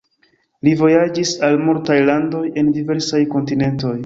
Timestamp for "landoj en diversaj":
2.09-3.23